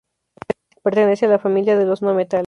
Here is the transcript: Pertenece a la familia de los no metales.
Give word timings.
Pertenece 0.81 1.27
a 1.27 1.29
la 1.29 1.37
familia 1.37 1.77
de 1.77 1.85
los 1.85 2.01
no 2.01 2.15
metales. 2.15 2.39